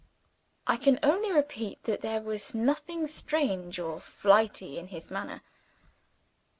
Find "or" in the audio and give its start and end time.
3.77-3.99